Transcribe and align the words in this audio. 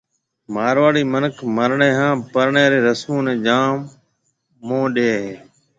مارواڙي 0.53 1.03
مِنک 1.13 1.35
مرڻيَ 1.55 1.89
ھان 1.97 2.15
پرڻيَ 2.33 2.65
رِي 2.71 2.79
رسمون 2.87 3.23
نيَ 3.27 3.33
جام 3.45 3.75
مون 4.67 4.83
ڏَي 4.95 5.09
ھيََََ 5.17 5.29